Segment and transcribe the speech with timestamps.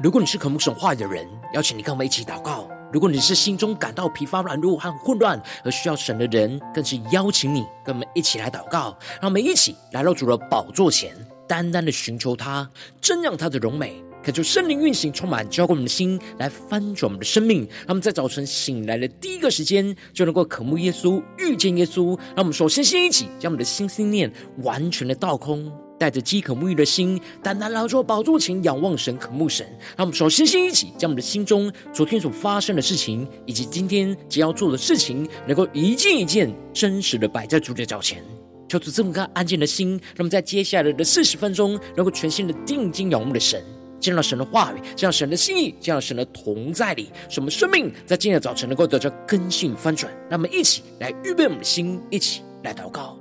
[0.00, 8.96] 如果你是渴慕神话语的人，邀请你跟我们一起祷告；如果你是心中感到疲乏、软弱和混乱而需要神的人，更是邀请你跟我们一起来祷告。
[9.20, 11.12] 让我们一起来到主的宝座前，
[11.48, 12.70] 单单的寻求他，
[13.02, 17.66] 瞻仰他的荣美，恳求圣灵运行，充满浇灌我们的心，来翻转我们的生命。
[17.78, 22.16] 让我们在早晨醒来的第一个时间，就能够渴慕耶稣、遇见耶稣。
[22.36, 25.68] 让我们首先先一起将我们的心思念完全的倒空。
[25.98, 29.66] 带着饥渴沐浴的心，单单来到宝座前仰望神、渴慕神。
[29.96, 38.22] 让我们首先先一起将我们的心中昨天所发生的事情，以及今天将要做的事情，能够一件一件真实的摆在主的脚前。
[38.68, 43.64] 求主这么个安静的心，那么在接下来的四十分钟，能够全心的定睛仰望的神，
[43.98, 50.12] 见到神的话语，见到神的心意，见到神的同在里，使我们生命在今天的早晨能够得到更新翻转。
[50.30, 53.18] 那么一起来预备我们的心，一起来祷告。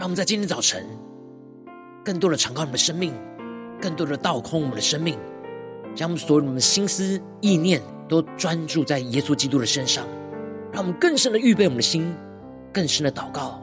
[0.00, 0.82] 让我们在今天早晨，
[2.02, 3.12] 更多的敞开我们的生命，
[3.78, 5.14] 更多的倒空我们的生命，
[5.94, 10.06] 将我们所有我们的心思意念都专注在耶稣基督的身上，
[10.72, 12.14] 让我们更深的预备我们的心，
[12.72, 13.59] 更深的祷告。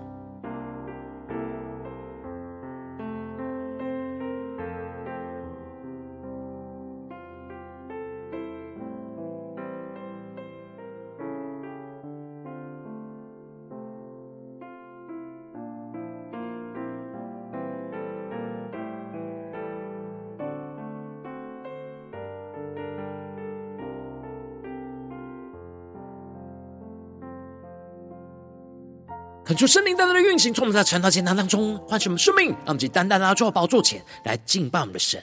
[29.57, 35.21] 求圣灵单单的运行，从我们在晨祷祭坛当中唤醒我们生命，让我们去单单的坐宝座前来敬拜我们的神。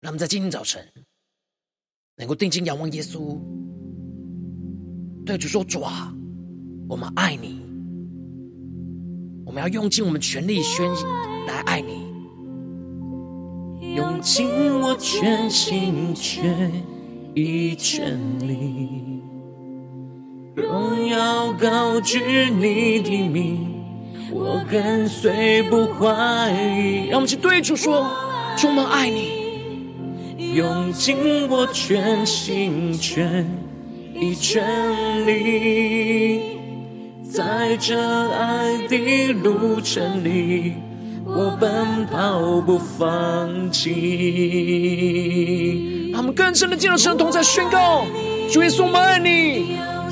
[0.00, 0.86] 让我们在今天早晨
[2.16, 3.38] 能够定睛仰望耶稣，
[5.24, 6.12] 对主说：“主啊，
[6.88, 7.60] 我们爱你，
[9.46, 10.90] 我们要用尽我们全力宣
[11.46, 12.04] 来爱你，
[13.94, 14.46] 用尽
[14.80, 16.70] 我全心全
[17.34, 19.13] 意全力。”
[20.54, 23.74] 荣耀高举你的名，
[24.30, 27.08] 我跟随不怀疑。
[27.08, 28.08] 让我们去对主说：
[28.56, 33.44] 主，我爱你，用尽我全心全
[34.14, 36.56] 意全力，
[37.28, 37.98] 在这
[38.30, 40.74] 爱的路程里，
[41.26, 43.90] 我奔跑不放弃。
[46.12, 48.06] 让我们更深的进入神同在宣告：
[48.48, 49.78] 主耶稣，我爱你。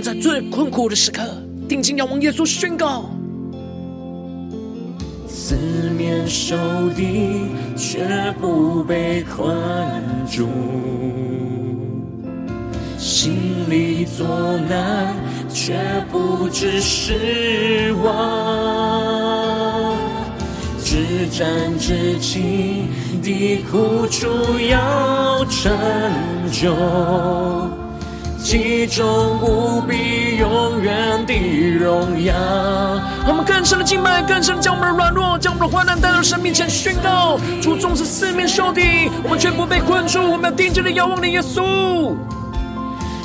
[0.00, 1.20] 在最困苦的时刻，
[1.68, 3.10] 定睛仰望耶稣，宣告：
[5.28, 5.56] 四
[5.98, 6.56] 面受
[6.96, 9.56] 敌，却不被困
[10.30, 10.44] 住；
[12.96, 13.34] 心
[13.68, 14.26] 里作
[14.68, 15.16] 难，
[15.48, 15.74] 却
[16.10, 19.96] 不知失望。
[20.84, 21.48] 至战
[21.78, 22.88] 至轻
[23.22, 24.28] 的苦楚
[24.68, 25.72] 要成
[26.52, 27.81] 就。
[28.42, 31.32] 其中无比永远的
[31.78, 32.34] 荣耀。
[33.26, 37.38] 我们更深的敬拜，更深的将我们的软弱，将我们的患难带到神面前宣告。
[37.60, 40.20] 主纵使四面受敌，我们却不被困住。
[40.20, 42.14] 我们要定睛的仰望你耶稣。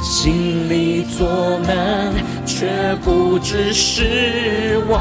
[0.04, 1.28] 心里作
[1.68, 2.14] 难，
[2.46, 4.98] 却不知失望。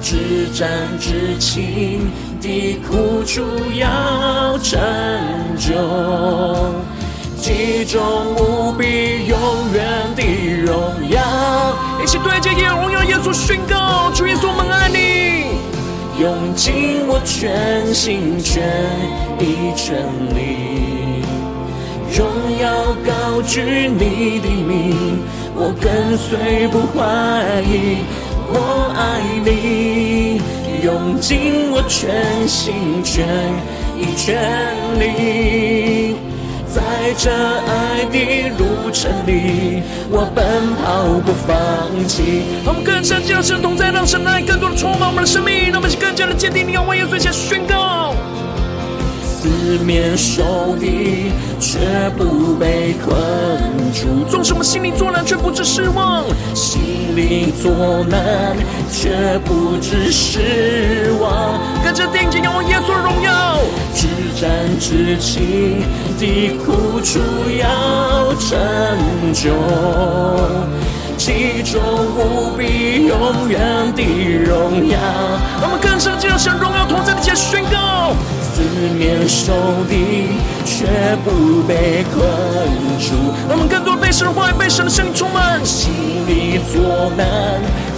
[0.00, 0.68] 至暂
[1.00, 2.10] 至轻
[2.40, 3.42] 的苦楚
[3.74, 4.78] 要成
[5.58, 5.74] 就。
[7.46, 8.02] 其中
[8.34, 9.38] 无比永
[9.72, 10.22] 远的
[10.64, 10.74] 荣
[11.08, 11.22] 耀，
[12.02, 15.60] 一起对着耶荣耀耶稣宣告：主耶稣，我们爱你，
[16.20, 18.64] 用尽我全心全
[19.38, 19.94] 意全
[20.34, 21.22] 力，
[22.18, 22.26] 荣
[22.60, 22.68] 耀
[23.06, 23.62] 高举
[23.96, 25.22] 你的名，
[25.54, 28.02] 我跟随不怀疑，
[28.50, 30.40] 我爱你，
[30.84, 33.24] 用尽我全心全
[33.96, 34.34] 意全
[34.98, 36.25] 力。
[36.76, 36.82] 在
[37.16, 40.44] 这爱的路程里，我奔
[40.76, 42.42] 跑不放弃。
[42.66, 46.68] 我们更深进入神同在，让神的爱更多的充满我们的生命，让我们更加的坚定。
[46.68, 48.05] 你要为耶稣宣告。
[49.38, 49.48] 四
[49.84, 51.30] 面受敌，
[51.60, 51.78] 却
[52.16, 53.14] 不被困
[53.92, 56.24] 住；纵使我们心里作难，却不知失望；
[56.54, 56.80] 心
[57.14, 57.70] 里作
[58.08, 58.56] 难，
[58.90, 61.60] 却不知失望。
[61.84, 63.58] 跟着定睛仰望耶稣的荣耀，
[63.94, 64.06] 至
[64.40, 64.48] 战
[64.80, 65.82] 至轻
[66.18, 67.20] 的苦楚
[67.58, 68.58] 要成
[69.34, 69.52] 就，
[71.26, 74.00] 其中无比永远的
[74.44, 74.96] 荣耀。
[75.60, 78.14] 我们更深进入神荣耀同在的前宣告。
[78.54, 78.62] 四
[78.94, 79.52] 面受
[79.90, 80.86] 敌，却
[81.24, 82.22] 不被困
[83.00, 83.16] 住。
[83.50, 85.90] 我们更多被神的话语、被神的圣灵充满，心
[86.28, 87.26] 里作难，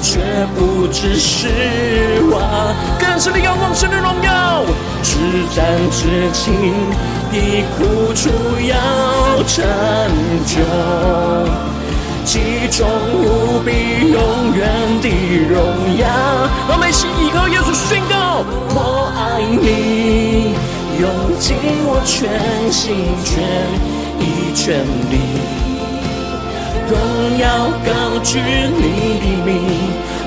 [0.00, 0.20] 却
[0.56, 2.74] 不致失望。
[2.98, 4.64] 更深的仰望神的荣耀，
[5.02, 5.18] 至
[5.54, 6.72] 暂至轻
[7.30, 8.30] 的苦楚
[8.64, 9.68] 要成
[10.46, 10.64] 就，
[12.28, 12.86] 其中
[13.24, 14.68] 无比永远
[15.00, 15.08] 的
[15.48, 15.56] 荣
[15.96, 16.04] 耀。
[16.68, 18.44] 我们一起依靠耶稣宣告：
[18.76, 20.52] 我爱你。
[21.00, 21.08] 用
[21.40, 22.28] 尽我全
[22.70, 22.84] 心
[23.24, 23.32] 全
[24.20, 25.16] 意全力，
[26.90, 26.92] 荣
[27.38, 27.88] 耀高
[28.22, 28.38] 举
[28.76, 29.48] 你的名，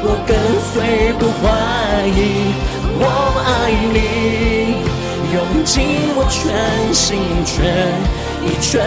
[0.01, 0.33] 我跟
[0.73, 1.45] 随不怀
[2.07, 2.19] 疑。
[2.97, 3.05] 我
[3.45, 4.81] 爱你，
[5.35, 5.69] 用尽
[6.15, 6.41] 我全
[6.91, 7.53] 心全
[8.43, 8.81] 意全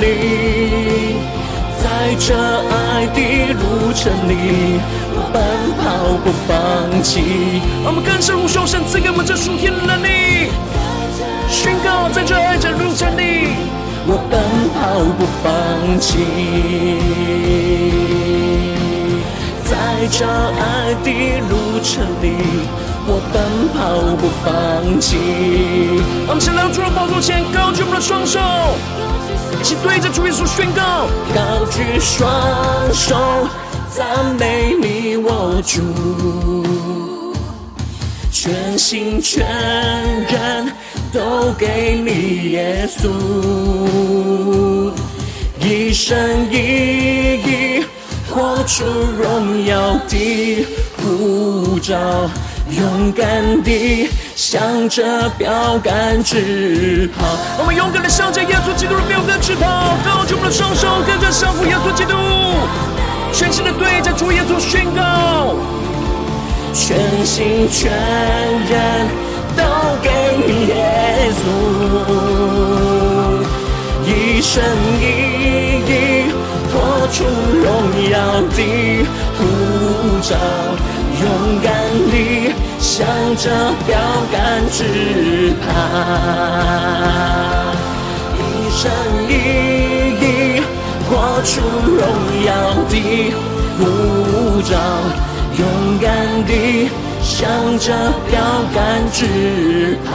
[0.00, 0.04] 力，
[1.82, 3.18] 在这爱的
[3.54, 4.80] 路程里，
[5.14, 5.36] 我奔
[5.78, 5.82] 跑
[6.22, 7.60] 不放弃。
[7.84, 10.50] 我们更深呼求神赐给我们这属天的能力。
[11.48, 13.48] 宣告，在这爱的路程里，
[14.06, 14.38] 我奔
[14.72, 15.46] 跑不放
[16.00, 16.10] 弃。
[19.64, 19.74] 在
[20.10, 21.08] 这爱的
[21.50, 21.52] 路
[21.82, 22.26] 程里，
[23.06, 23.34] 我奔
[23.74, 23.78] 跑
[24.16, 24.46] 不放
[25.00, 25.06] 弃。
[26.26, 27.61] 我们先来主的宝座前，高举我们的
[28.02, 28.40] 双手，
[29.60, 33.46] 一起对着主耶稣宣告：高举双手，
[33.94, 35.80] 赞美你我主，
[38.32, 39.46] 全心全
[40.28, 40.72] 人。
[41.12, 43.10] 都给你耶稣，
[45.60, 47.84] 一生一意
[48.30, 50.66] 活出荣耀的
[50.96, 51.94] 呼召，
[52.76, 57.24] 勇敢地向着标杆直跑。
[57.58, 62.14] 我们勇敢地向着耶稣基督的标杆直跑，高举我们的双手，跟着圣父耶稣基督，
[63.32, 65.54] 全心的对着主耶稣宣告，
[66.72, 67.92] 全心全
[68.68, 69.08] 人。
[69.54, 69.62] 都
[70.02, 70.08] 给
[70.46, 71.44] 你耶稣，
[74.06, 74.64] 一生
[74.98, 75.04] 一
[75.86, 75.92] 意
[76.72, 76.72] 活
[77.12, 77.22] 出
[77.62, 77.68] 荣
[78.10, 78.16] 耀
[78.56, 78.58] 的
[79.36, 79.40] 呼
[80.22, 80.32] 召，
[81.22, 81.26] 勇
[81.62, 81.72] 敢
[82.10, 83.50] 地向着
[83.86, 83.90] 标
[84.32, 84.36] 杆
[84.70, 84.78] 直
[85.62, 85.64] 跑，
[88.38, 88.40] 一
[88.70, 88.80] 生
[89.28, 89.30] 一
[90.20, 90.24] 意
[91.08, 91.10] 活
[91.44, 91.50] 出
[91.86, 92.02] 荣
[92.44, 92.50] 耀
[92.88, 92.94] 的
[93.78, 93.80] 呼
[94.62, 94.70] 召，
[95.58, 95.60] 勇
[96.00, 96.04] 敢
[96.46, 96.50] 地。
[97.24, 97.48] 向
[97.78, 97.94] 着
[98.28, 98.42] 标
[98.74, 100.10] 杆直跑，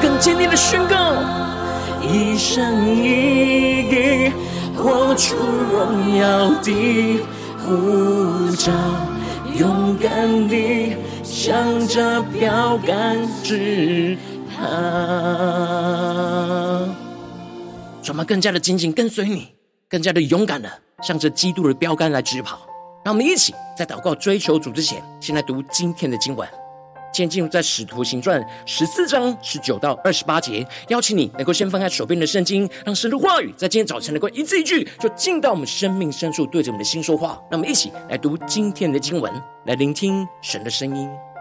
[0.00, 0.96] 更坚定的宣告，
[2.00, 4.32] 一生一意
[4.74, 5.36] 活出
[5.70, 7.20] 荣耀的
[7.58, 8.72] 呼召，
[9.58, 14.16] 勇敢地向着标杆直
[14.50, 14.62] 跑。
[18.04, 19.48] 让我们更加的紧紧跟随你，
[19.88, 20.70] 更加的勇敢的
[21.02, 22.60] 向着基督的标杆来直跑。
[23.04, 26.48] 让我们一起在祷告追求主之前，先来读今天的经文。
[27.12, 37.38] 今天进入在使徒行传十四章十九到二十八节，邀请你能够先翻开手边的圣经，让神的话语在今天早晨能够一字一句，就进到我们生命深处，对着我们的心说话。
[37.50, 39.30] 让我们一起来读今天的经文，
[39.66, 41.31] 来聆听神的声音。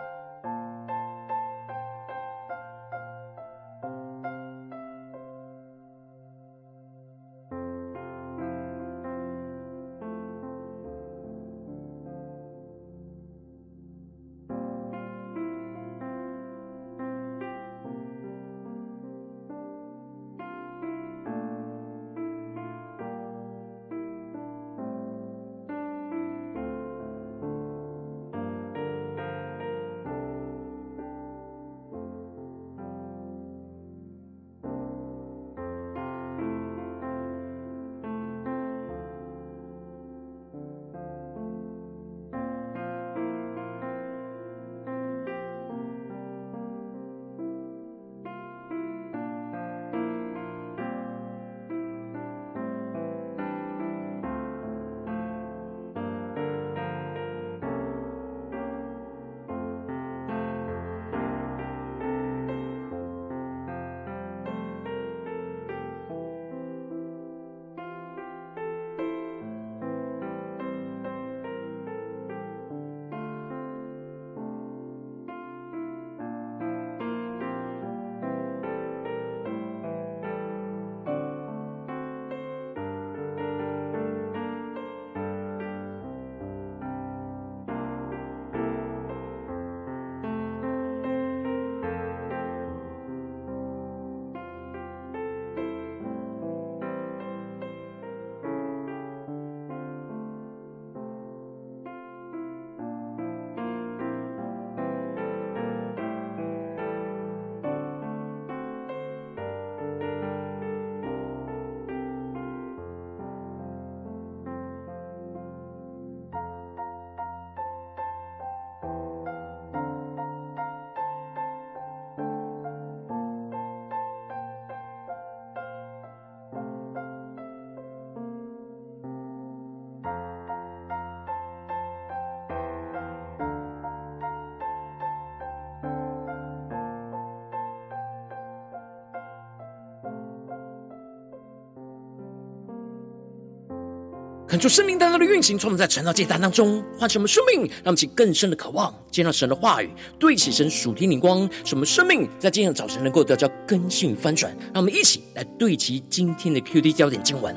[144.51, 149.89] 恳求圣灵大大的运行，从我们在成长阶段当中唤醒我们生命，让我们起更深的渴望，见到神的话语，
[150.19, 154.53] 对齐神属天灵光，使我们生命在今天早晨能够得到更新与翻转。
[154.73, 157.55] 让我们一起来对齐今天的 QD 焦点经文，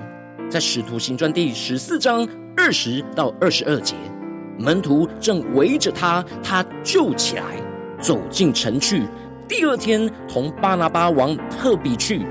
[0.49, 3.97] 在使徒行传第十四章二十到二十二节，
[4.57, 7.43] 门徒正围着他，他就起来
[8.01, 9.03] 走进城去。
[9.49, 12.25] 第二天，同巴拿巴往特比去。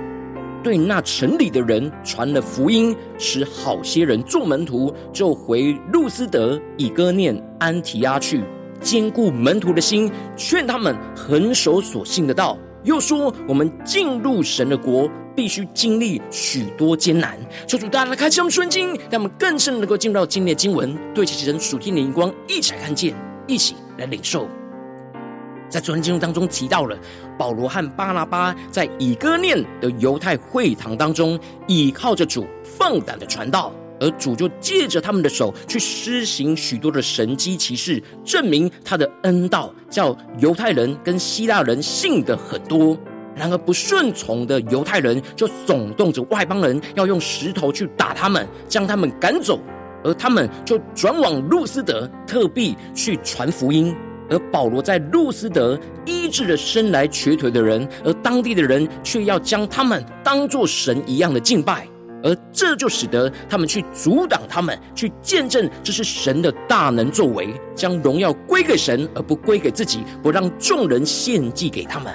[0.64, 8.42] 对那城里的人传了福音，使好些人做门徒，就回路斯德、以哥念、安提阿去，
[8.80, 12.58] 坚固门徒的心，劝他们恒守所信的道。
[12.84, 17.38] 又说：我们进入神的国，必须经历许多艰难。
[17.68, 23.14] 求主大家开启我们顺经，让我们更深能够进入到今天的经文，对齐神属天的灵光，一起来看见，
[23.48, 24.48] 一起来领受。
[25.74, 26.96] 在昨天经文当中提到了
[27.36, 42.96] 保罗和巴拿巴在以哥念的犹太会堂当中，倚靠着主放胆的传道，而主就借着他们的手去施行许多的神迹奇事，证明他的恩道，叫犹太人跟希腊人信的很多。
[43.36, 49.60] 然而不顺从的犹太人就耸动着外邦人，要用石头去打他们，将他们赶走，
[50.04, 53.92] 而他们就转往路斯德、特币去传福音。
[54.30, 61.88] 而保罗在路斯德医治了生来瘸腿的人，而当地的人却要将他们当作神一样的敬拜，
[62.24, 72.14] 而这就使得他们去阻挡他们，去见证这是神的大能作为，将荣耀归给神，而不归给自己，不让众人献祭给他们。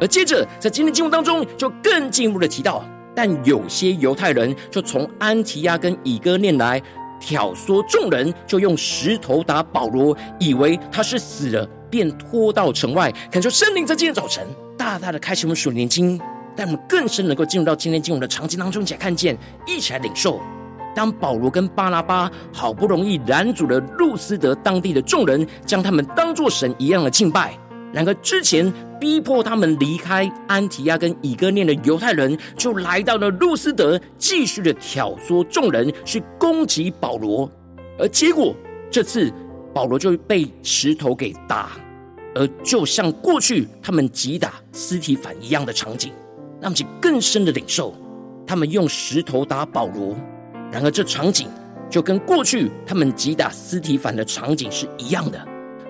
[0.00, 6.80] 而接着在今天经文当中，就更进一步的提到，但有些犹太人就从安提亚跟以哥念来。
[7.20, 13.12] 挑唆众人，就用石头打保罗，以为他是死了，便拖到城外。
[13.30, 14.46] 恳求圣灵在今天早晨
[14.76, 16.20] 大大的开启我们属灵眼睛，
[16.56, 20.40] 让我们更深能够进入到今天经文的场景当中，一起来看见，一起来领受。
[20.94, 27.56] 当保罗跟巴拉巴好不容易拦阻了路斯德当地的众人，将他们当作神一样的敬拜。
[27.92, 37.50] 然而，之前逼迫他们离开安提亚跟以哥念的犹太人，就来到了路斯德，继续的挑唆众人去攻击保罗。
[37.98, 38.54] 而结果，
[38.90, 39.32] 这次
[39.72, 41.70] 保罗就被石头给打，
[42.34, 46.12] 而就像过去他们击打斯提凡一样的场景，
[46.60, 47.94] 让其更深的领受
[48.46, 50.14] 他们用石头打保罗。
[50.70, 51.48] 然而，这场景
[51.88, 55.40] 就跟过去他们击打斯提凡的场景是一样的。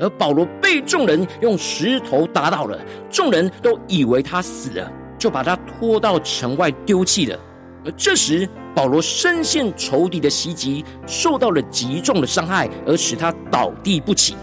[0.00, 2.78] 而保罗被众人用石头打倒了，
[3.11, 7.38] 众人都以为他死了，就把他拖到城外丢弃了。
[7.85, 14.37] 而这时，保罗深陷仇敌的袭击，受到了极重的伤害，而使他倒地不起。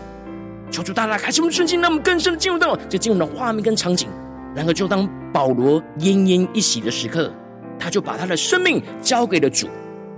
[0.71, 4.09] 求主大大开启我们瞬间，让我们更深的进入到这进入的画面跟场景。
[4.55, 7.31] 然而，就当保罗奄奄一息的时刻，
[7.77, 9.67] 他就把他的生命交给了主，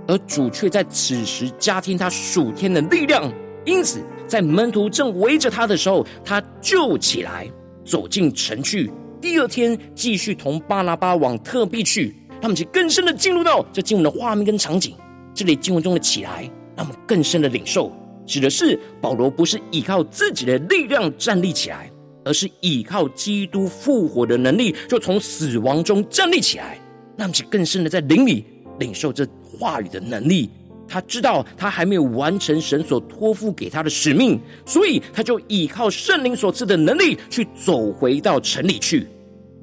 [0.06, 3.30] 而主却在此时加添他属天的力量。
[3.64, 7.50] 因此，在门徒正围着他的时候，他就起来
[7.84, 8.92] 走进城去。
[9.20, 12.14] 第二天，继续同巴拿巴往特庇去。
[12.40, 14.94] 他们就更深的进入到这经文的画面跟场景。
[15.34, 17.92] 这里经文中的“起来”，让我们更深的领受，
[18.24, 21.90] 指的是保罗不是依靠自己的力量站立起来，
[22.24, 26.78] 而是依靠基督复活的能力，就从死亡中站立起来。
[27.16, 28.44] 让我们更深的在灵里
[28.78, 30.48] 领受这话语的能力。
[30.88, 39.06] 他知道他还没有完成神所托付给他的使命，所以他就依靠圣灵所赐的能力去走回到城里去。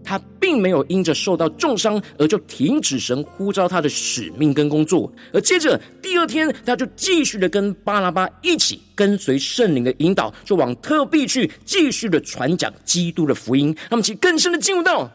[0.07, 5.11] 他并没有因着受到重伤而就停止神呼召他的使命跟工作。
[5.33, 13.75] 而接着第二天，他就继续的跟巴拉巴一起跟随圣灵的引导，就往特庇去继续的传讲基督的福音。
[13.89, 15.09] 他们其更深的进入到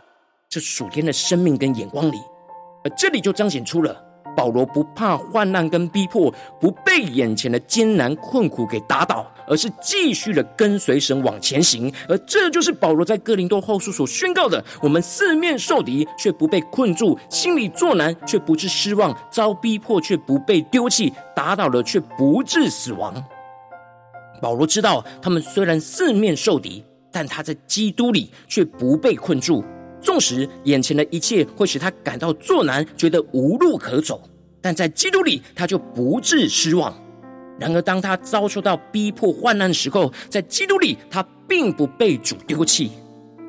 [0.49, 2.17] 这属天的生命跟眼光里，
[2.83, 4.10] 而这里就彰显出了。
[4.40, 11.92] 保罗不怕患难跟逼迫，不被眼前的艰难困苦给打倒，而是继续的跟随神往前行。
[12.09, 23.23] 而这就是保罗在哥林多后书所宣告的：我们四面受敌，却不被困住；心里作难，却不致失望；遭逼迫，却不被丢弃；打倒了，却不致死亡。
[24.40, 26.82] 保罗知道，他们虽然四面受敌，
[27.12, 29.62] 但他在基督里却不被困住。
[30.02, 34.23] 纵使眼前的一切会使他感到作难，觉得无路可走，
[34.61, 36.95] 但在基督里他就不致失望。
[37.59, 42.90] 然而，当他遭受到逼迫患难的时候，在基督里他并不被主丢弃。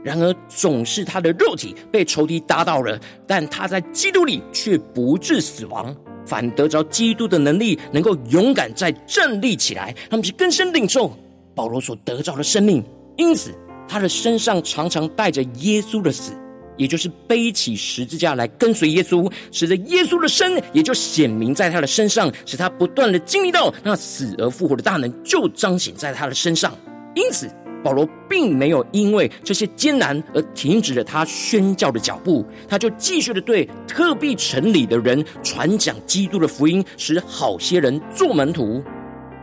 [0.03, 9.96] 然而，总是他的肉体被仇敌打倒了，但他在基督里却不致死亡，反得着基督的能力，能够勇敢再站立起来。
[10.10, 11.15] 他们是更深领受
[11.56, 12.84] 保罗所得着的生命，
[13.15, 13.53] 因此
[13.88, 16.34] 他的身上常常带着耶稣的死。
[16.81, 26.75] 也就是背起十字架来跟随耶稣，使得耶稣的身也就显明在他的身上，使他不断的经历到那死而复活的大能，就彰显在他的身上。
[27.13, 27.47] 因此，
[27.83, 38.83] 保罗并没有因为这些艰难而停止了他宣教的脚步，他就继续的对特必城里的人传讲基督的福音，使好些人做门徒。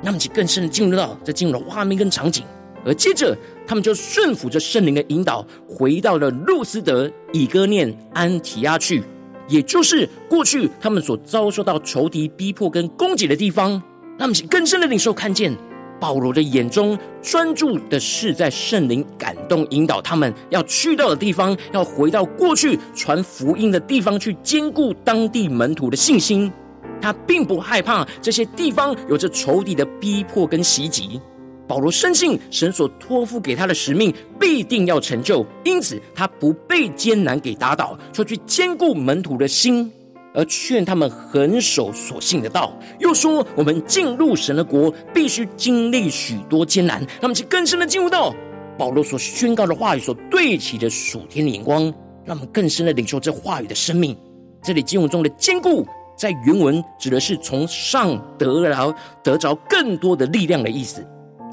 [0.03, 2.45] 那么，就更深的进入到这进入的画面跟场景，
[2.89, 9.03] 而接着他们就顺服着圣灵的引导，回到了路斯德、以哥念、安提亚去，
[9.47, 13.81] 也就是过去他们所遭受到仇敌逼迫跟攻击的地方。
[14.19, 15.55] 那么，更深的领受看见。
[16.01, 26.53] 保罗的眼中专注的是在圣灵感动引导他们要去到的地方，要回到过去传福音的地方去坚固当地门徒的信心。
[27.01, 31.21] 他并不害怕这些地方有着仇敌的逼迫跟袭击。
[31.69, 39.93] 保罗深信神所托付给他的使命必定要成就，因此他不被艰难给打倒，却去坚固门徒的心。
[40.35, 47.05] 而劝他们恒守所信的道，又说我们进入神的国，必须经历许多艰难。
[47.21, 48.33] 那么，就更深的进入到
[48.77, 51.83] 保罗所宣告的话语所对齐的属天的眼光，
[52.25, 54.17] 让我们更深的领受这话语的生命。
[54.63, 55.85] 这里经文中的坚固，
[56.17, 61.05] 在原文指的是从上得着得着更多的力量的意思，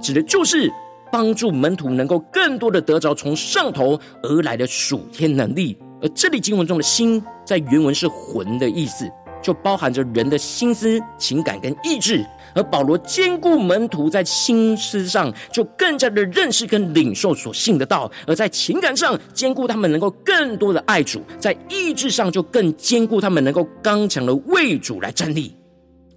[0.06, 0.72] 指的就是
[1.12, 5.76] 帮助门徒能够更多的得着从上头而来的属天能力。
[6.00, 9.10] 而这里经文中的心，在原文是魂的意思，
[9.41, 12.24] 就包含着人的心思、情感跟意志。
[12.54, 25.56] 而保罗兼顾门徒在心思上，就更加的认识跟领受所信的道；而在情感上，兼顾他们能够更多的爱主；在意志上，就更兼顾他们能够刚强的为主来站立。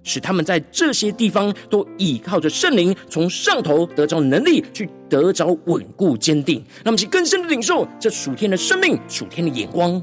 [0.09, 6.63] 使他们在这些地方都倚靠着圣灵，从上头得着能力，去得着稳固坚定。
[6.83, 10.01] 那么，其更深的领受这属天的生命、属天的眼光。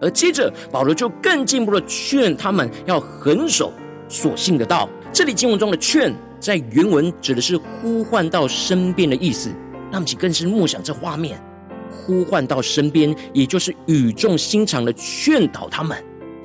[0.00, 3.72] 而接着，保罗就更进一步的劝他们要恒守
[4.08, 4.88] 所信的道。
[5.12, 9.48] 这里经文中的“劝”在原文指的是呼唤到身边的意思。
[9.92, 11.40] 那么，其更是默想这画面，
[11.88, 15.96] 呼唤到身边，也就是语重心长的劝导他们。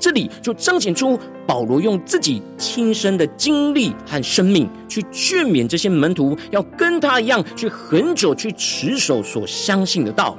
[0.03, 10.37] 这里就彰显出保罗用自己亲身的经历和生命去劝勉这些门徒，要跟他一样去很久去持守所相信的道。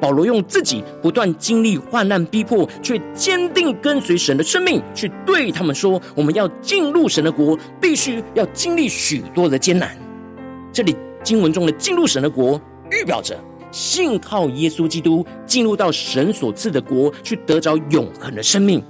[0.00, 9.90] 保罗用自己不断经历患难逼迫，却坚定跟随神的生命，去对他们说：我们要进入神的国，必须要经历许多的艰难。
[10.72, 10.94] 这里
[11.24, 12.60] 经文中的进入神的国，
[12.92, 13.36] 预表着
[13.72, 18.80] 信靠耶稣基督，进入到神所赐的国，去得着永恒的生命。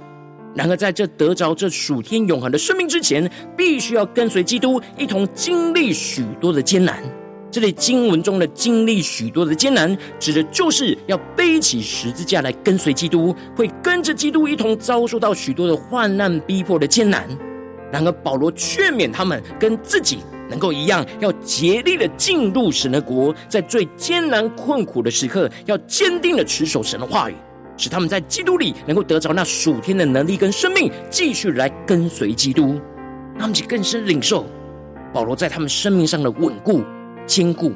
[0.53, 7.01] 然而，在这得着这属天永恒的生命之前，必须要跟随基督一同经历许多的艰难。
[7.49, 17.27] 这里经文中的经历许多的艰难，指的就是要背起十字架来跟随基督，会跟着基督一同遭受到许多的患难逼迫的艰难。
[17.91, 27.35] 然而，保罗劝勉他们跟自己能够一样，要竭力的进入神的国，在最艰难困苦的时刻，要坚定的持守神的话语。
[27.77, 32.79] 使他们在基督里能够得着那属天的能力跟生命，继续来跟随基督，
[33.37, 34.45] 他们就更深领受
[35.13, 36.83] 保罗在他们生命上的稳固
[37.25, 37.73] 坚固。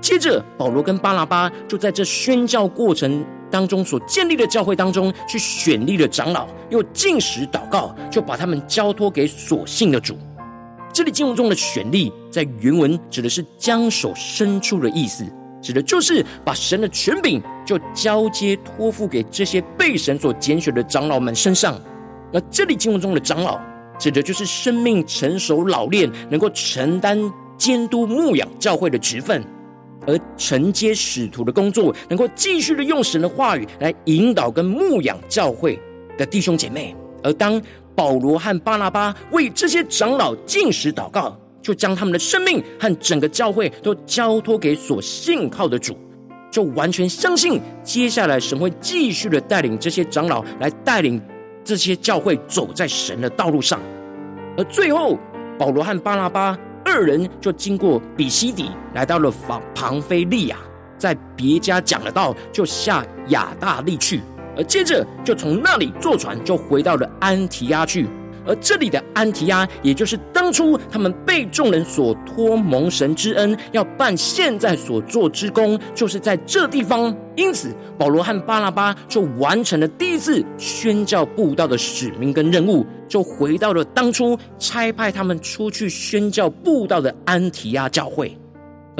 [0.00, 10.16] 接着，保罗跟巴拿巴就在这宣教过程当中所建立的教会当中，去选立了长老，又进食祷告，就把他们交托给所信的主。
[10.92, 15.24] 这里经文中的选立，在原文指的是将手伸出的意思。
[15.62, 21.78] 指的就是把神的权柄就交接托付给这些被神所拣选的长老们身上，
[22.32, 23.60] 而这里经文中的长老，
[23.98, 27.18] 指的就是生命成熟老练，能够承担
[27.56, 29.44] 监督牧养教会的职分，
[30.06, 35.78] 而承接使徒的工作，能够继续的用神的话语来引导跟牧养教会
[36.16, 36.94] 的弟兄姐妹。
[37.22, 37.60] 而当
[37.94, 41.38] 保罗和巴拿巴为这些长老进食祷告。
[41.62, 45.96] 就将他们的生命和整个教会都交托给所信靠的主，
[46.50, 51.20] 就完全相信接下来神会继续的带领这些长老来带领
[51.62, 53.80] 这些教会走在神的道路上。
[54.56, 55.18] 而最后，
[55.58, 60.56] 保罗和巴拉巴二人就经过比西底，来到了旁旁非利亚，
[60.98, 64.20] 在别家讲了道，就下亚大利去，
[64.56, 68.08] 而接着就从那里坐船就回到了安提阿去。
[68.50, 77.16] 而这里的安提亚，也就是当初他们被众人所托蒙神之恩，要办现在所做之功，就是在这地方。
[77.36, 88.36] 因此，保罗和巴拉巴就完成了第一次宣教布道的使命跟任务，就回到了当初差派他们出去宣教布道的安提亚教会。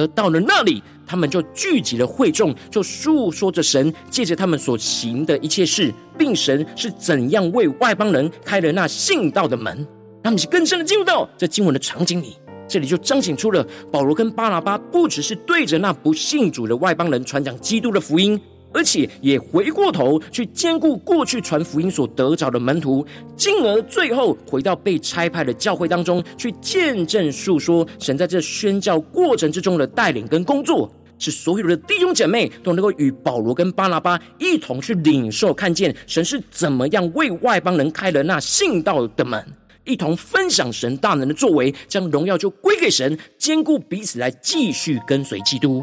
[0.01, 9.87] 而到了那里，他们就聚集了会众，就诉说着神借着他们所行的一切事，并神是怎样为外邦人开了那信道的门。
[10.23, 12.37] 他们是更深的进入到这经文的场景里，
[12.67, 18.41] 这里就彰显出了保罗跟巴拿巴不只是对着那不信主的外邦人传讲基督的福音。
[18.73, 23.05] 而且也回过头去兼顾过去传福音所得着的门徒，
[23.37, 39.45] 进而最后回到被差派的教会当中去见证述说神在这宣教过程之中的带领跟工作，使所有的弟兄姐妹都能够与保罗跟巴拿巴一同去领受看见神是怎么样为外邦人开了那信道的门，
[39.85, 45.83] 一同分享神大能的作为，将荣耀就归给神，兼顾彼此来继续跟随基督。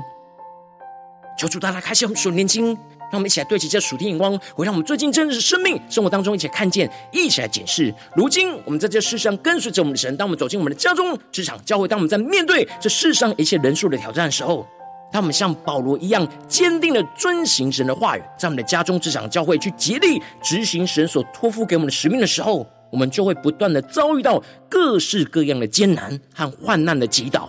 [1.38, 7.94] 求主大家开心我们属年轻，让我们一起来对齐这属天眼光，回到我们最近真实生命生活当中，一起来看见，一起来检视。
[8.16, 14.68] 如今我们在这世上跟随着我们的神，当我们走进我们的家中、职场、教会，当我们在面对这世上一切人数的挑战的时候，
[15.12, 27.48] 当我们像保罗一样坚定的遵行神的话语，在我们的家中、职场、教会去竭力执行神所托付给我们的使命的时候，我们就会不断的遭遇到各式各样的艰难和患难的击倒。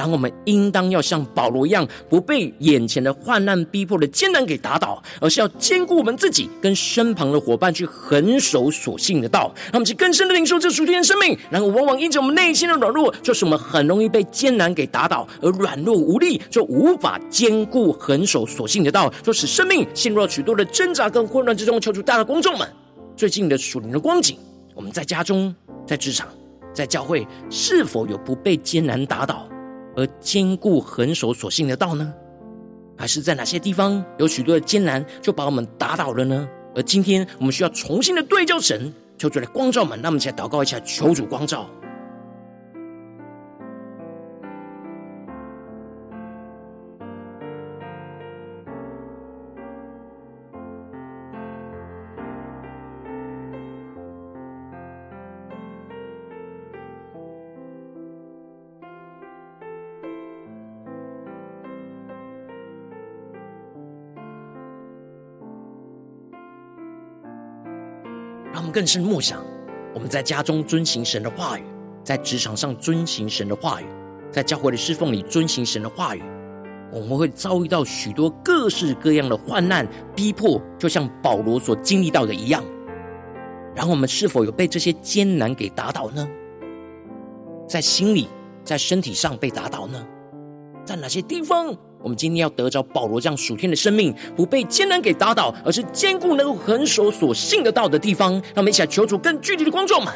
[0.00, 9.52] 然后我们应当要像保罗一样，不被眼前的患难逼迫的艰难给打倒，而是要坚固我们自己跟身旁的伙伴，去恒守所信的道。
[9.64, 11.36] 让我们去更深的领受这属天的生命。
[11.50, 21.78] 然后往往因着我们内心的软弱，就是我们很容易被艰难给打倒，而软弱无力，就无法坚固恒守所信的道，就使生命陷入了许多的挣扎跟混乱之中。
[21.78, 22.66] 求主大的观众们，
[23.14, 24.38] 最近的属灵的光景，
[24.74, 25.54] 我们在家中、
[25.86, 26.26] 在职场、
[26.72, 29.46] 在教会，是否有不被艰难打倒？
[29.96, 32.12] 而坚固恒守所信的道呢？
[32.96, 36.48] 还是在哪些地方有许多的艰难，就把我们打倒了呢？
[36.74, 40.00] 而今天我们需要重新的对照神，求主来光照我们。
[40.00, 41.68] 那么，一起来祷告一下，求主光照。
[68.80, 69.44] 更深默想，
[69.92, 71.62] 我们在家中遵行神的话语，
[72.02, 73.84] 在职场上遵行神的话语，
[74.30, 76.22] 在教会的侍奉里遵行神的话语，
[76.90, 82.64] 我们会遭遇到许多各式各样的患难逼迫，就像保罗所经历到的一样。
[83.74, 86.26] 然后我们是否有被这些艰难给打倒呢？
[87.68, 88.28] 在心里，
[88.64, 90.06] 在身体上被打倒呢？
[90.86, 91.76] 在哪些地方？
[92.02, 98.32] 我们今天要得着保罗这样属天的生命，不被艰难给打倒，而是坚固能够恒守所信的道的地方。
[98.32, 100.12] 让我们一起来求主更具体的光照们。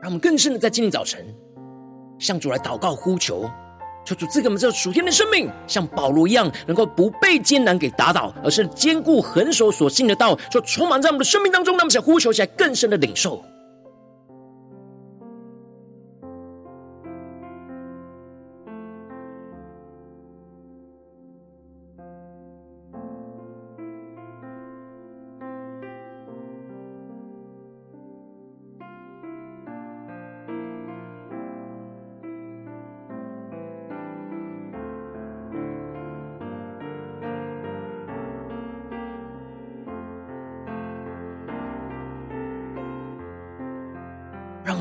[0.00, 1.26] 让我们更深的在今天早晨。
[2.18, 3.50] 向主来祷告呼求，
[4.04, 11.76] 求主赐给我们这属天的生命，像保罗一样，能够不被艰难给打倒，而是坚固恒守所信的道，就充满在我们的生命当中。
[11.76, 13.42] 那么，想呼求起来更深的领受。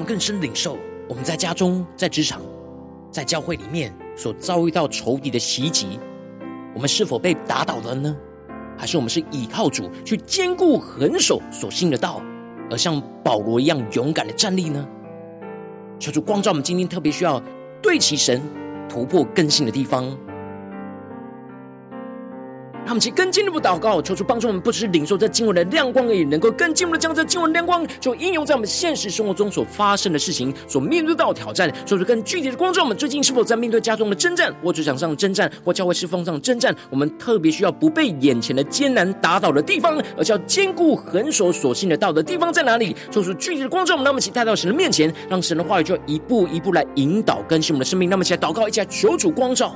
[0.07, 0.77] 更深领受，
[1.09, 2.41] 我们在家中、在职场、
[3.11, 5.99] 在教会里面所遭遇到仇敌的袭击，
[6.73, 8.15] 我们是否被打倒了呢？
[8.77, 12.21] 还是我们是倚靠主去坚固、恒守所信的道，
[12.71, 14.87] 而像保罗一样勇敢的站立呢？
[15.99, 17.43] 求主光照我们，今天特别需要
[17.81, 18.41] 对齐神、
[18.87, 20.17] 突破更新的地方。
[22.97, 29.51] 让我们去更进一步祷告，求主帮助我们，不只是领受这经文的亮光而已，能够更进一步的将这经文亮光，就应用在我们现实生活中。
[29.51, 31.71] 所发生的事情，所面对到的挑战。
[31.85, 34.09] 求主更具体的光照我们，最近是否在面对家中。
[34.09, 36.73] 的征战，或职场上的征战，或教会侍奉上的征战？
[36.89, 42.95] 我们特别需要不被眼前的艰难打倒的地方，而是要坚固恒守所信的道的地方在哪里？
[43.11, 48.09] 求主具体的光照我们，让我们一起带到神的面前，让神的话语就一步一步来引导更新我们的生命。
[48.09, 49.75] 那么起来祷告，一起来求主光照。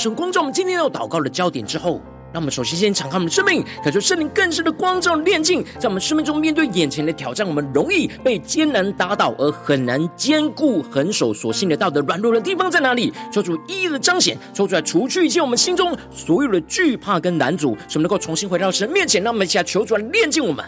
[0.00, 2.00] 神光照我们今天要祷告的焦点之后，
[2.32, 13.12] 让我们首先先敞开我们的生命，感受圣灵更深的光照炼净，在我们生命中面对眼前的挑战，我们容易被艰难打倒，而很难坚固恒守所信的道德软弱的地方在哪里？
[13.30, 19.22] 求主一一的彰显，抽出来除去一切我们心中所有的惧怕跟难阻，使我们能够重新回到神面前。
[19.22, 20.64] 让我们一起来求主来炼净我们。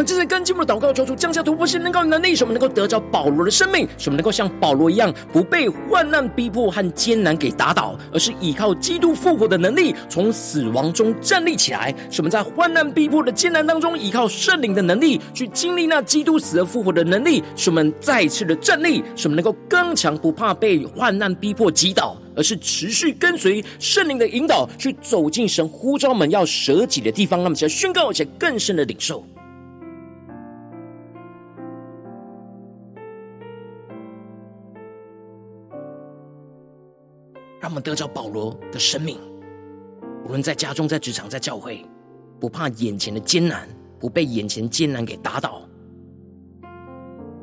[0.00, 11.94] 们正在跟进我们的祷告，求主降下突破性能够能力，使我们能够得着保罗的生命，使我们能够像保罗一样，不被患难逼迫和艰难给打倒，而是依靠基督复活的能力，从死亡中站立起来。
[12.10, 27.42] 使我们在患难逼迫的艰难当中，依靠圣灵的能力，去经历那基督死而复活的能力，使我们再次的站立，使我们能够刚强，不怕被患难逼迫击倒，而是持续跟随圣灵的引导，去走进神呼召我们要舍己的地方。
[27.42, 29.22] 那么，起来宣告，起来更深的领受。
[37.70, 39.16] 他们得着保罗的生命，
[40.24, 41.86] 无论在家中、在职场、在教会，
[42.40, 45.62] 不怕眼前的艰难，不被眼前艰难给打倒，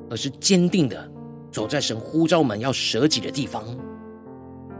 [0.09, 1.09] 而是坚定的
[1.49, 3.63] 走在神呼召我们要舍己的地方。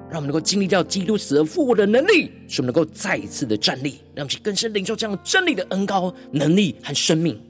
[0.10, 7.42] 让我们能够经历到基督死而复活的能力，使我们能够再一次的站立，让我们更深领受这样真理的恩膏、能力和生命。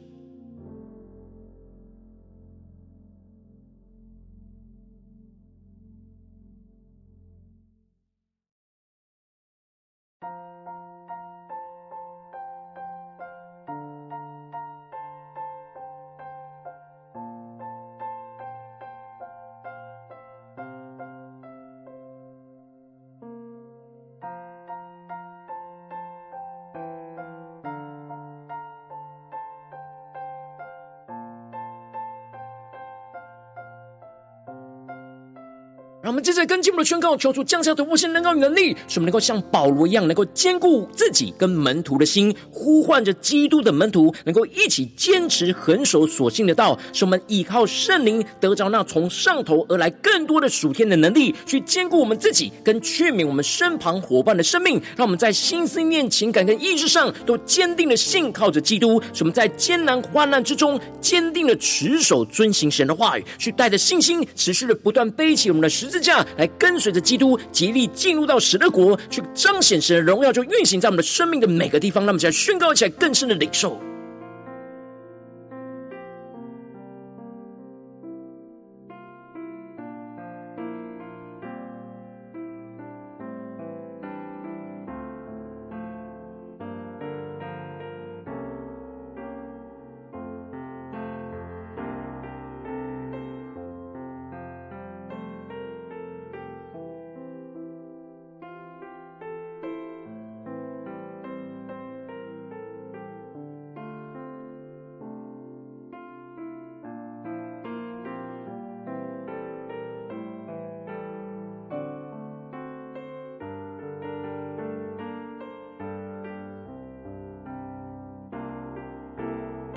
[36.07, 54.81] 我们接着跟进我们的宣告，求主降下突破性能够与能力，使我们能够像保罗一样，能够坚固自己跟门徒的心，呼唤着基督的门徒，能够一起坚持恒守所信的道，使我们依靠圣灵得着那从上头而来更多的属天的能力，去坚固我们自己跟劝勉我们身旁伙伴的生命。
[54.95, 72.05] 让我们在心思念、情感跟意志上都坚定的信靠着基督，使我们在艰难患难之中坚定的持守遵行神的话语，去带着信心持续的不断背起我们的十字架来跟随着基督，极力进入到神的国，去彰显神的荣耀，就运行在我们的生命的每个地方。
[72.05, 73.79] 那么，就要宣告起来更深的领受。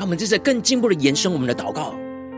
[0.00, 1.94] 让我们这次更进一步的延伸我们的祷告，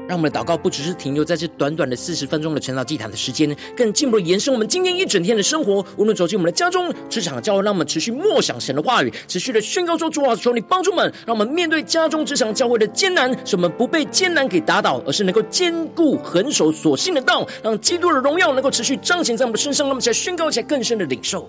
[0.09, 5.75] 让我们的祷告不只是停留在这短短的四十分钟的晨祷祭坛的时间，更进一步的延伸我们今天一整天的生活。
[5.97, 19.87] 无论走进我们的家中、职场、教会，让我们持续默想神的话语，持续的宣告说：“主啊，求你帮助们，让我们面对家中、职场、教会的艰难，使我们不被艰难给打倒，而是能够坚固、恒守所信的道，让基督的荣耀能够持续彰显在我们的身上。
[19.87, 21.49] 让我们来宣告一下更深的领受。”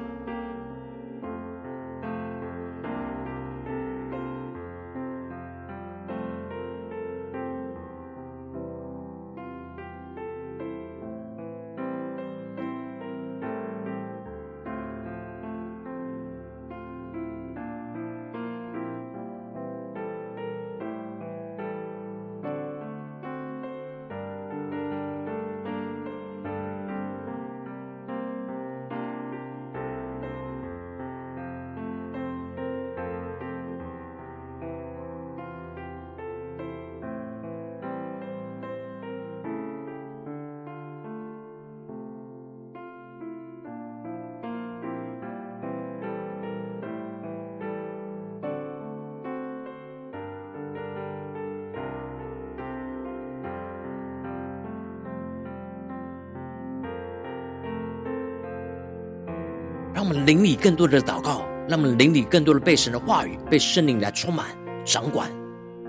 [60.31, 64.45] 让我们灵里更多的祷告，让我们灵里更多的被神的话语、被圣灵来充满、
[64.85, 65.29] 掌管，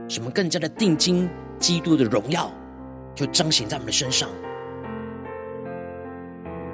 [0.09, 2.51] 什么更加的定睛基督的荣耀，
[3.15, 4.29] 就彰显在我们的身上。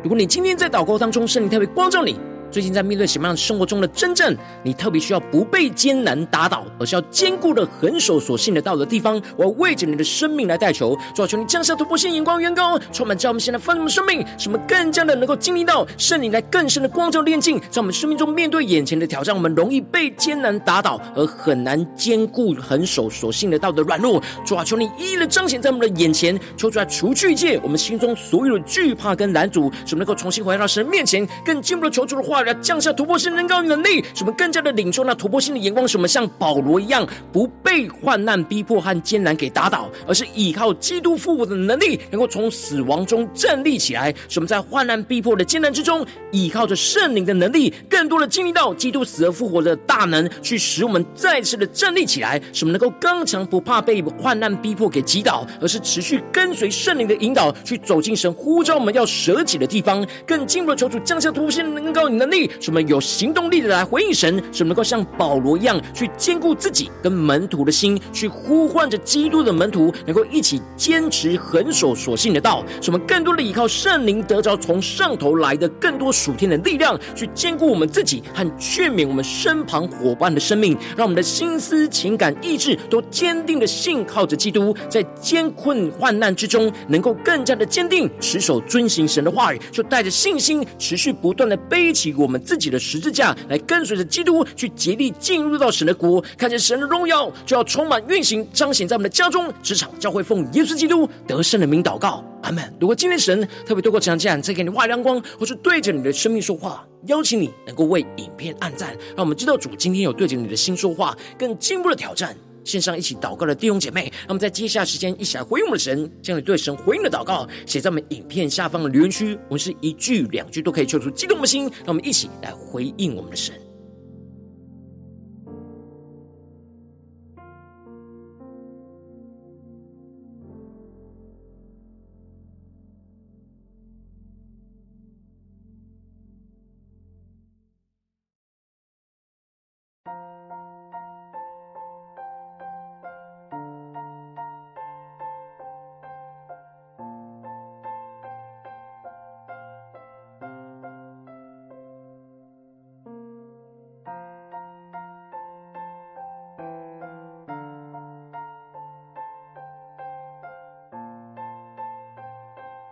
[0.03, 2.19] 如果你今天在祷告当中，圣灵特别光照你。
[2.51, 9.21] 最近在面对什么样的生活中的真正，你特别需要不被艰难打倒，而是要坚固的恒守所信的道的地方。
[9.37, 24.23] 我要为着你的生命来代求，主啊，求你降下突破性眼光，远高，充满在我们现在丰盛的生命，使我们更加的能够经历到圣灵来更深的光照炼净，在我们生命中面对眼前的挑战，我们容易被艰难打倒，而很难坚固恒守所信的道的软弱。
[24.47, 32.38] 主啊，求你一一的彰显在我们的眼前，求主来除去一切我们心中所有的惧怕跟拦阻，使我们能够重新回到神面前，更进一步的求主的话。
[32.55, 44.15] 降下突破性能高能力，使我们更加的领受那突破性的眼光，使我们像保罗一样，不被患难逼迫和艰难给打倒，而是依靠基督复活的能力，能够从死亡中站立起来。
[44.29, 52.41] 使我们在患难逼迫的艰难之中，依靠着圣灵的能力，更多的经历到基督死而复活的大能，去使我们再次的站立起来。
[52.53, 60.07] 使我们能够刚强，不怕被患难逼迫给击倒，而是持续跟随圣灵的引导，去走进神呼召我们要舍己的地方。
[60.27, 62.51] 更进一步的求主降下突破性的能高与能力。
[62.67, 72.65] 我们有行动力的来回应神，使我们能够像保罗一样，去坚固自己跟门徒的心，去呼唤着基督的门徒，能够一起坚持恒守所信的道。
[72.81, 92.69] 使我们更多的依靠圣灵，得着从上头来的更多属天的力量，去坚固我们自己和劝勉我们身旁伙伴的生命，让我们的心思、情感、意志都坚定的信靠着基督，在艰困患难之中，能够更加的坚定持守遵行神的话语，就带着信心，持续不断的背起我们自己。
[92.69, 102.63] 的十字架来跟随着基督去竭力进入到神的国，看见神的荣耀就要充满运行彰显在我们的家中、职场、教会，奉耶稣基督得胜的名祷告，阿门。
[102.79, 112.37] 如果今天神特别透过这样这样，再给你画亮光，或是对着你的生命说话，邀请你能够为影片按赞，让我们知道主今天有对着你的心说话，更进一步的挑战。
[112.69, 119.35] 线上一起祷告的弟兄姐妹，那么在接下来时间一起来回应我们的神，将你对神回应的祷告写在我们影片下方的留言区。
[119.49, 123.55] 我们是一句两句都可以救出激动的心，让我们一起来回应我们的神。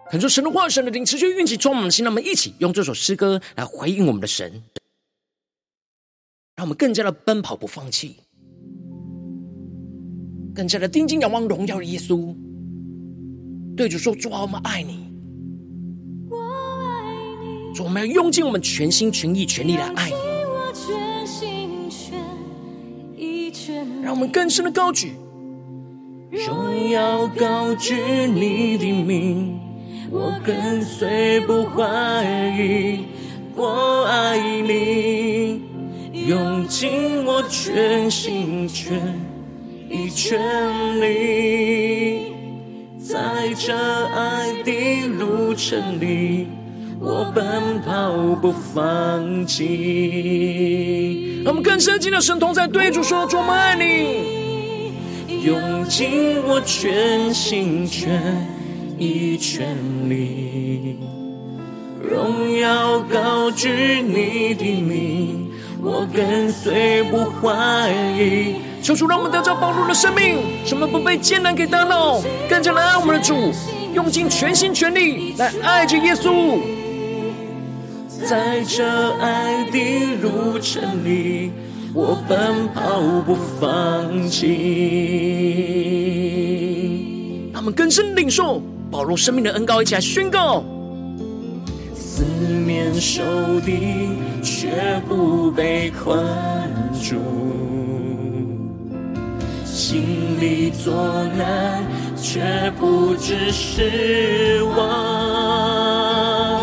[0.08, 4.62] 恳求神的话，神的灵持续运行充满我们的心，让我们一起用这首诗歌来回应我们的神，
[6.54, 8.14] 让我们更加的奔跑不放弃，
[10.54, 12.32] 更加的定睛仰望荣耀的耶稣，
[13.76, 15.08] 对主说：主啊，我们爱你，
[16.30, 17.02] 我爱
[17.42, 20.14] 你，主，我们要用尽我们全心全意全力来爱你，
[24.04, 25.14] 让我们更深的高举，
[26.30, 27.96] 荣耀高举
[28.28, 29.65] 你的名。
[30.10, 31.84] 我跟随不怀
[32.56, 33.06] 疑，
[33.56, 35.62] 我爱你，
[36.28, 38.96] 用尽我全心全
[39.90, 40.38] 意全
[41.00, 42.32] 力，
[42.98, 46.46] 在这爱的路程里，
[47.00, 51.42] 我奔跑不放弃。
[51.44, 54.92] 让我们更深进的神童在，对主说：主，我爱你，
[55.44, 58.20] 用尽我全心全
[58.98, 59.76] 一全
[60.08, 60.98] 力，
[62.02, 65.50] 荣耀高举你的名，
[65.82, 68.56] 我跟随不怀疑。
[68.82, 73.52] 求主让我们得着保罗的生命，使我们不被艰难给打倒，更加来爱我们的主，
[73.94, 76.60] 用尽全心全力来爱着耶稣。
[78.26, 79.78] 在这爱的
[80.22, 81.52] 路程里，
[81.92, 84.46] 我奔跑不放弃。
[87.52, 90.64] 让我们更深领受保罗生命的恩膏，一起来宣告：
[91.94, 93.22] 四面受
[93.60, 94.10] 敌，
[94.42, 94.68] 却
[95.08, 96.24] 不被困
[97.02, 97.16] 住。
[99.64, 100.94] 心里作
[101.36, 101.84] 难，
[102.16, 106.60] 却不致失望。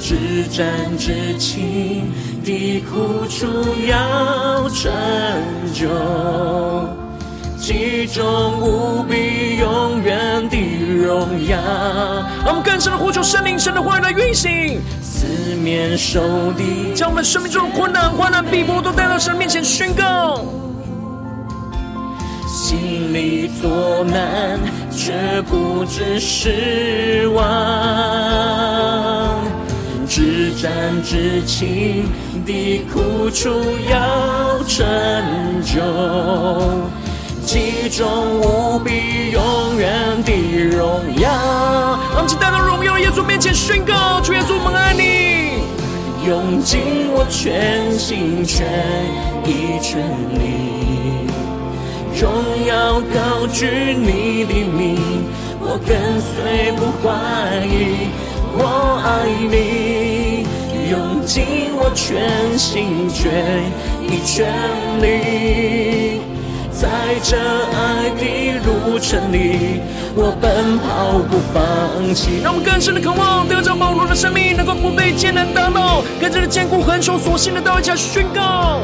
[0.00, 0.66] 至战
[0.98, 2.10] 至轻
[2.44, 3.46] 的苦楚
[3.86, 4.90] 要成
[5.72, 5.88] 就，
[7.68, 10.56] 其中无比永远的
[11.04, 11.58] 荣耀。
[12.42, 20.46] 让我们更深的呼求圣灵、神的话语来运行，四面受敌，将我们生命中的困难、患难、逼迫都带到神面前宣告。
[22.46, 24.58] 心里作难，
[24.90, 25.12] 却
[25.42, 27.44] 不知失望；
[30.08, 32.08] 至战至轻
[32.46, 33.50] 的苦楚
[33.90, 34.86] 要成
[35.62, 35.82] 就，
[37.48, 40.32] 其中无比永远的
[40.76, 41.30] 荣耀。
[42.12, 45.62] 让我们带到荣耀的耶稣面前宣告：主耶稣，我们爱你，
[46.28, 48.66] 用尽我全心全
[49.46, 49.98] 意全
[50.36, 51.24] 力。
[52.20, 52.28] 荣
[52.66, 55.24] 耀高举你的名，
[55.58, 57.08] 我跟随不怀
[57.64, 58.12] 疑。
[58.60, 60.44] 我爱你，
[60.90, 63.32] 用尽我全心全
[64.04, 64.52] 意全
[65.00, 66.07] 力，
[66.80, 66.88] 在
[67.24, 69.80] 这爱的路程里，
[70.14, 72.40] 我奔跑不放弃。
[72.40, 78.78] 让我们更深的渴望得着保罗的生命，能够不被艰难打倒，更加的坚固恒守所信的道，一起宣告。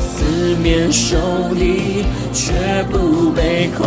[0.00, 1.16] 四面受
[1.54, 2.52] 敌，却
[2.90, 3.86] 不被困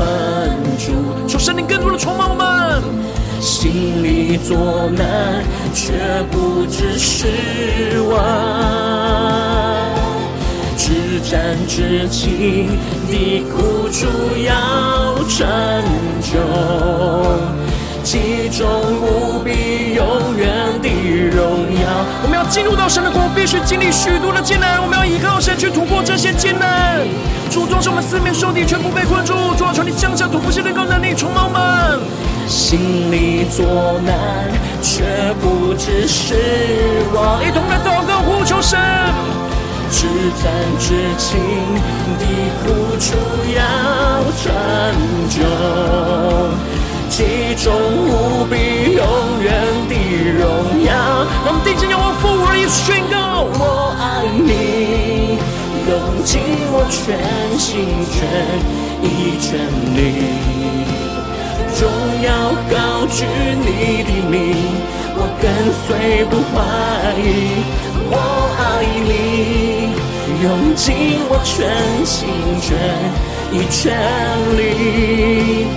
[0.77, 0.93] 住。
[1.27, 2.81] 求神灵更多的充满我们，
[3.41, 4.55] 心里作
[4.95, 5.43] 难，
[5.73, 5.91] 却
[6.31, 9.48] 不致失望。
[11.19, 12.69] 至暂至轻
[13.09, 14.07] 的苦楚
[14.37, 15.45] 要成
[16.21, 16.39] 就，
[18.03, 18.67] 其中
[19.01, 20.47] 无比永远
[20.81, 20.89] 的
[21.29, 21.81] 荣耀。
[22.23, 24.81] 我们要进入到神的国，必须经历许多的艰难。
[24.81, 26.99] 我们要依靠神去突破这些艰难。
[27.51, 29.33] 主，纵使我们四面受敌，全部被困住。
[29.57, 30.71] 主啊，求你降下突破性的。
[30.71, 31.99] 高能力，充满们。
[32.47, 34.15] 心里作难，
[34.81, 35.03] 却
[35.41, 37.43] 不知失望。
[37.43, 38.79] 一同来祷告，呼求神。
[39.91, 40.07] 至
[40.41, 40.45] 暂
[40.77, 40.87] 至
[41.17, 41.27] 轻
[42.19, 42.23] 的
[42.61, 43.07] 苦楚
[43.55, 43.59] 要
[44.39, 44.43] 成
[45.29, 45.37] 就。
[47.09, 47.17] 其
[47.63, 48.53] 中无比
[48.95, 49.01] 永
[49.41, 49.47] 远
[49.89, 49.93] 的
[50.39, 50.41] 荣
[50.85, 50.89] 耀，
[51.45, 53.61] 我们定睛仰望父而已，宣告我
[53.99, 55.37] 爱你，
[55.89, 55.91] 用
[56.23, 56.39] 尽
[56.71, 56.97] 我全
[57.57, 57.67] 心
[58.07, 58.17] 全
[59.03, 59.49] 意全
[59.97, 59.99] 力，
[61.81, 61.83] 荣
[62.23, 62.27] 耀
[62.69, 62.73] 高
[63.07, 63.25] 举
[63.59, 63.67] 你
[64.03, 64.37] 的名，
[65.17, 65.43] 我跟
[65.83, 65.87] 随
[66.29, 66.55] 不怀
[70.79, 71.67] 尽我全
[72.05, 72.29] 心
[72.63, 72.71] 全
[73.51, 73.91] 意全
[74.55, 75.67] 力。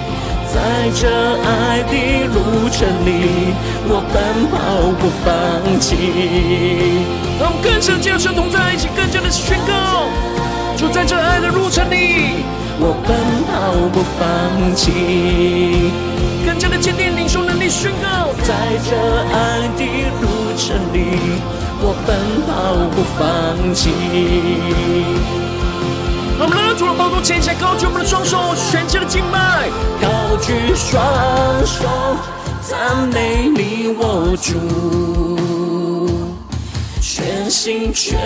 [0.47, 0.55] 在
[0.95, 1.09] 这
[1.43, 1.93] 爱的
[2.31, 3.51] 路程里，
[3.89, 4.55] 我奔跑
[5.01, 5.27] 不放
[5.81, 7.03] 弃。
[7.41, 10.07] 让我们更深进入神同在一起，更加的宣告：
[10.77, 12.45] 就在这爱的路程里，
[12.79, 13.11] 我奔
[13.51, 15.91] 跑不放弃。
[16.47, 18.55] 更加的坚定领受能力，宣告：在
[18.87, 18.95] 这
[19.35, 19.83] 爱的
[20.23, 21.43] 路程里，
[21.85, 22.15] 我奔
[22.47, 22.53] 跑
[22.95, 23.91] 不放弃。
[26.39, 29.69] 我们来到主的宝座前，下高举我们的双手，全心的敬拜，
[30.01, 31.03] 高举双
[31.67, 31.89] 手，
[32.63, 34.55] 赞美你我主，
[37.01, 38.17] 全心全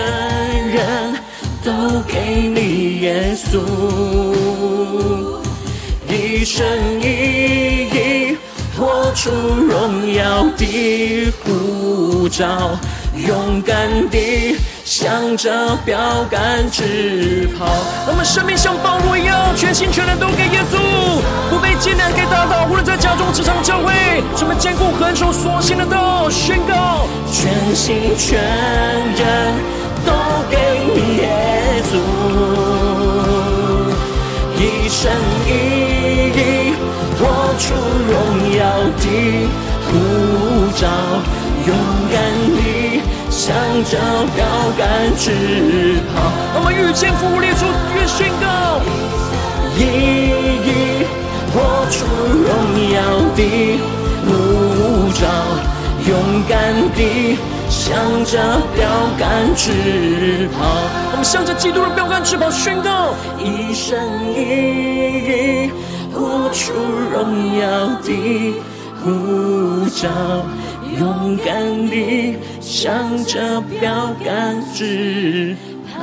[0.69, 1.19] 人
[1.65, 1.73] 都
[2.07, 3.61] 给你耶稣，
[6.09, 6.67] 一生
[7.01, 8.37] 一意
[8.79, 12.79] 活出荣耀的护照，
[13.17, 14.57] 勇敢地。
[14.85, 15.99] 向着标
[16.31, 17.67] 杆直跑，
[18.07, 20.79] 我们生命像保罗一样，全心全人都给耶稣，
[21.51, 22.67] 不被艰难给打倒。
[22.71, 23.93] 无论在家中、职场、教会，
[24.37, 29.55] 什么坚固、恒守、所信的道，宣告全心全人
[30.07, 30.13] 都
[30.49, 30.57] 给
[30.95, 31.99] 你耶稣，
[34.55, 35.11] 一生
[35.49, 35.51] 一
[36.31, 36.75] 意
[37.19, 37.27] 活
[37.59, 37.75] 出
[38.07, 38.15] 荣
[38.57, 38.63] 耀
[39.03, 39.05] 的
[39.83, 39.91] 护
[40.79, 40.87] 照。
[41.67, 41.75] 勇
[42.13, 42.15] 敢
[42.55, 42.56] 地
[43.47, 43.97] 向着
[44.35, 44.45] 标
[44.77, 45.31] 杆直
[46.11, 46.19] 跑。
[46.57, 47.63] 我们与天父列祖
[47.95, 48.83] 愿宣告，
[49.79, 49.81] 一
[50.67, 51.07] 一
[51.55, 51.55] 活
[51.89, 51.95] 出
[52.43, 52.51] 荣
[52.91, 52.99] 耀
[53.37, 53.41] 的
[54.27, 54.27] 呼
[55.15, 55.23] 召，
[56.09, 57.39] 勇敢地
[57.71, 57.95] 向
[58.25, 58.35] 着
[58.75, 58.83] 标
[59.17, 60.67] 杆直跑。
[61.13, 63.97] 我们向着基督的标杆直跑，宣告一生
[64.35, 64.43] 一
[65.69, 65.71] 义。
[66.13, 66.73] 活出
[67.13, 68.11] 荣耀的
[69.05, 70.09] 呼召，
[70.99, 75.57] 勇敢地向着标杆直
[75.93, 76.03] 跑。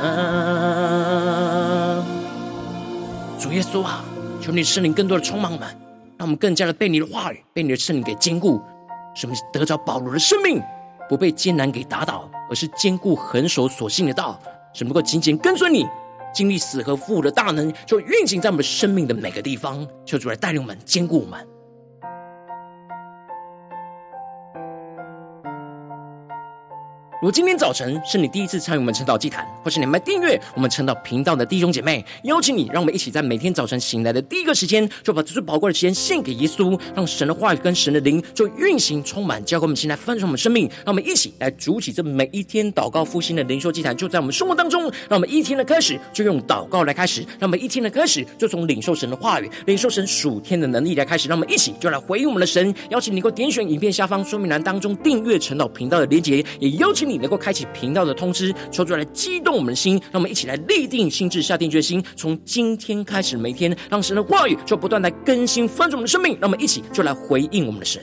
[3.38, 4.04] 主耶稣啊，
[4.40, 5.68] 求你圣灵更多的充满我们，
[6.18, 8.60] 让我们更加的被你的话语、被你的圣灵给坚固，
[9.14, 10.62] 使我们得着保罗的生命，
[11.08, 14.40] 不被艰难给打倒，而是坚固恒守所信的道，
[14.72, 15.86] 使能够紧紧跟随你。
[16.32, 19.86] 经历死和复活的大能，就运行在我们生命的每个地方。
[20.04, 21.53] 求主来带领我们，坚固我们。
[27.24, 40.68] 如果今天早晨是你第一次参与我们晨祷祭坛，或是你们订阅我们晨祷频道的弟兄姐妹，邀请你，让我们一起在每天早晨醒来的第一个时间，就把这最宝贵的时间献给耶稣，让神的话语跟神的灵就运行充满，教给我们现在翻转我们生命。
[40.84, 44.82] 让我们一起来筑起这每一天祷告复兴的灵修祭坛，就在我们生活当中。
[45.08, 51.26] 让我们一天的开始就用祷告来开始，让我们一天的开始就从领受神的话语、领受神属天的能力来开始。
[51.26, 52.74] 让我们一起就来回应我们的神。
[52.90, 57.13] 邀请你能够点选影片下方说明栏当中订阅晨祷频道的连结，也邀请你。
[57.18, 68.02] 能够开启频道的通知，求主来激动我们的心，让我们一起来立定心智，下定决心，从今天开始，每天让神的话语就不断来更新翻转我们的生命，让我们一起就来回应我们的神。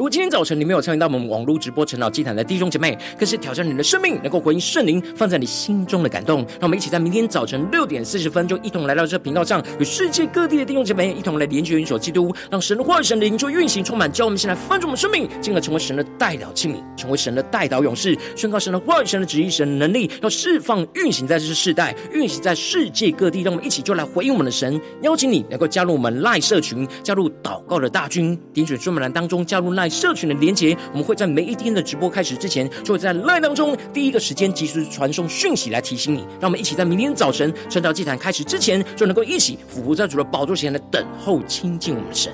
[0.00, 6.38] 如果今天早晨你没有参与到我们网络直播晨祷祭坛的弟兄姐妹，更是挑战你的生命，能够回应圣灵放在你心中的感动。
[6.52, 23.42] 让我们一起在明天早晨六点四十分，就一同来到这频道上，与世界各地的弟兄姐妹一同来连接、元首基督，让神的话语、神的灵就运行充满，叫我们先来翻转我们生命，进而成为神的代祷器皿，成为神的代祷勇士，宣告神的话语、神的旨意、神的能力，要释放、运行在这世代，运行在世界各地。
[23.42, 29.89] 让我们一起就来回应我们的神，邀请你能够加入我们赖社群，加入祷告的大军，点选说明栏当中加入赖。
[29.90, 36.20] 社群的连结，我们会在每一天的直播开始之前，就会在 live 当中第一个时间及时传送讯息来提醒你。
[36.40, 42.32] 让我们一起在明天早晨晨祷祭坛开始之前，就能够一起俯伏在主的宝座前来等候亲近我们的神。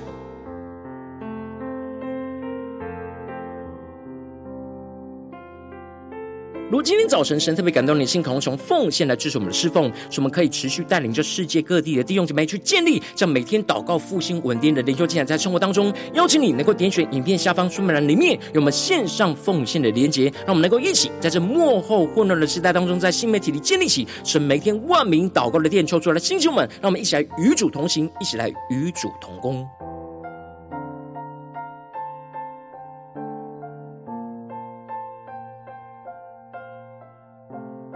[6.69, 29.65] 如果今天早晨神特别感动你的心，同从奉献来支持我们的侍奉，使我们可以持续带领着世界各地的弟兄姐妹去建立这样每天祷告复兴稳定的灵修进展，在生活当中，邀请你能够点选影片下方说明栏里面有我们线上奉献的连结，让我们能够一起在这幕后混乱的时代当中，在新媒体里建立起神每天万名祷告的殿，抽出来的弟兄们，让我们一起来与主同行，一起来与主同工。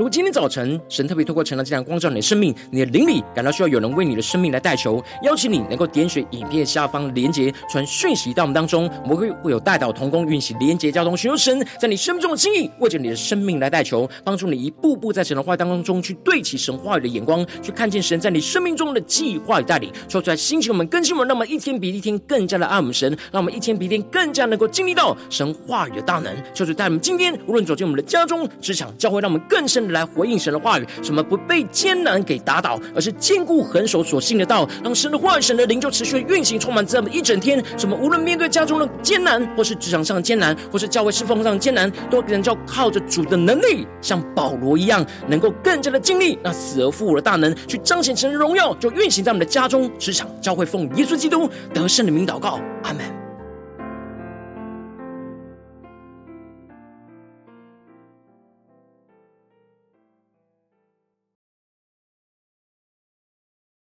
[0.02, 29.91] 如果今天早晨神特别透过晨祷祭坛光照你的生命，你的灵里感到需要有人为你的生命来代求，邀请你能够点选影片下方连结，传讯息到我们当中，我们会会有代祷同工运行连结交通，寻求神在你生命中的心意，为着你的生命来代求，帮助你一步步在神的话当中去对齐神话语的眼光，去看见神在你生命中的计划与带领，说出来兴起我们更新我们，让我们一天比一天更加的爱我们神，让我们一天比一天更加能够经历到神话语的大能，就是带我们今天无论走进我们的家中、职场、教会，让我们更深。
[29.92, 37.64] 来回应神的话语，什么不被艰难给打倒，而是坚固恒守所信的道，让神的话语、神的灵就持续运行，充满这么一整天。
[37.78, 53.21] 什么无论面对家中的艰难，或是职场上的艰难，或是教会侍奉上的艰难，都能够靠着主的能力，像保罗一样，能够更加的经历那死而复活的大能，去彰显神的荣耀，就运行在我们的家中、职场、教会，奉耶稣基督得胜的名祷告，阿门。